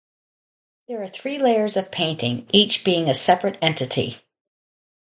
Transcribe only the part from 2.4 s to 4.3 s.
each being a separate entity.